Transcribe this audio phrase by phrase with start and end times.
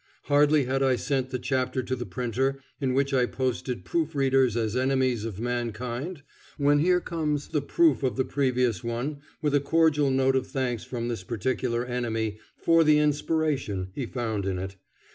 [0.23, 4.75] Hardly had I sent the chapter to the printer in which I posted proofreaders as
[4.75, 6.23] enemies of mankind
[6.57, 10.83] when here comes the proof of the previous one with a cordial note of thanks
[10.83, 14.75] from this particular enemy "for the inspiration" he found in it.